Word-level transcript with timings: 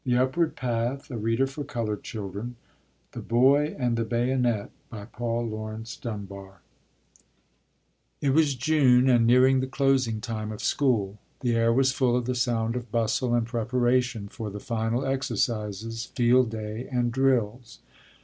WASHINGTON 0.03 0.17
THE 0.19 0.25
UPWARD 0.25 0.55
PATH 0.55 1.07
THE 3.11 3.21
BOY 3.21 3.75
AND 3.77 3.95
THE 3.95 4.03
BAYONET 4.03 4.71
PAUL 5.11 5.47
LAURENCE 5.47 5.95
DUNBAR 5.97 6.61
It 8.19 8.31
was 8.31 8.55
June, 8.55 9.07
and 9.07 9.27
nearing 9.27 9.59
the 9.59 9.67
closing 9.67 10.19
time 10.19 10.51
of 10.51 10.63
school. 10.63 11.19
The 11.41 11.53
air 11.55 11.71
was 11.71 11.91
full 11.91 12.15
of 12.17 12.25
the 12.25 12.33
sound 12.33 12.75
of 12.75 12.91
bustle 12.91 13.35
and 13.35 13.45
preparation 13.45 14.27
for 14.27 14.49
the 14.49 14.59
final 14.59 15.05
exercises, 15.05 16.05
field 16.15 16.49
day, 16.49 16.87
and 16.91 17.11
drills. 17.11 17.77